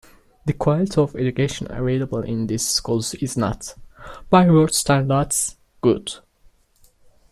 [0.47, 3.75] The quality of education available in these schools is not,
[4.31, 6.13] by world standards, good.